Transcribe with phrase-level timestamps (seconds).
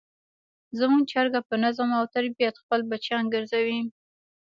[0.79, 3.79] زموږ چرګه په نظم او ترتیب خپل بچیان ګرځوي.